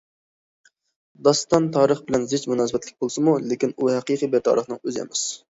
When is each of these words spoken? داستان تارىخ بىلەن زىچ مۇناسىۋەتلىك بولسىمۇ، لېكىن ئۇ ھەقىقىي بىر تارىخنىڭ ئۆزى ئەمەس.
داستان 1.27 1.67
تارىخ 1.75 2.01
بىلەن 2.07 2.25
زىچ 2.31 2.47
مۇناسىۋەتلىك 2.53 2.99
بولسىمۇ، 3.05 3.37
لېكىن 3.53 3.77
ئۇ 3.77 3.93
ھەقىقىي 3.99 4.35
بىر 4.35 4.47
تارىخنىڭ 4.51 4.83
ئۆزى 4.83 5.07
ئەمەس. 5.07 5.25